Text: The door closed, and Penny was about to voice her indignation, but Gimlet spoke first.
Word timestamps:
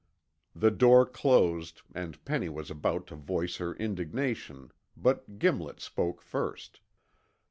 The 0.55 0.71
door 0.71 1.05
closed, 1.05 1.83
and 1.93 2.25
Penny 2.25 2.49
was 2.49 2.71
about 2.71 3.05
to 3.05 3.15
voice 3.15 3.57
her 3.57 3.75
indignation, 3.75 4.71
but 4.97 5.37
Gimlet 5.37 5.79
spoke 5.79 6.23
first. 6.23 6.79